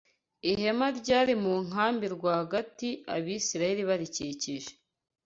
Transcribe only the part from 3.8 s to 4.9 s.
barikikije